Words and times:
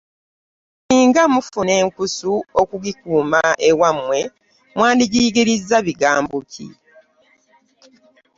Singa 0.87 1.23
mufuna 1.33 1.71
enkusu 1.81 2.31
okugikuuma 2.61 3.41
ewammwe, 3.69 4.19
mwandigiyigirizza 4.75 5.77
bigambo 5.87 6.37
ki? 6.51 6.67